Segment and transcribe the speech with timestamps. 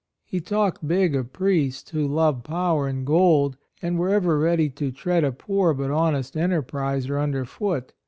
[0.25, 4.91] He "talked big" of priests who loved power and gold, and were ever ready to
[4.91, 7.93] tread a poor but honest enterpriser underfoot.